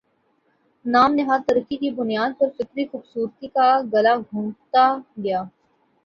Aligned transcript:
نام 0.85 1.13
نہاد 1.15 1.41
ترقی 1.47 1.75
کی 1.77 1.89
بنا 1.91 2.27
پر 2.39 2.49
فطری 2.57 2.85
خوبصورتی 2.91 3.47
کا 3.47 3.67
گلا 3.93 4.15
گھونٹتا 4.21 4.85
گیا 5.17 5.41